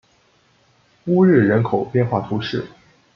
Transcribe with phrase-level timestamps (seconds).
[1.05, 2.65] 乌日人口变化图示